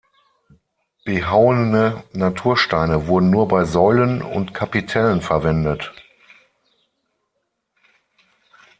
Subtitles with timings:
[1.05, 5.93] Behauene Natursteine wurden nur bei Säulen und Kapitellen verwendet.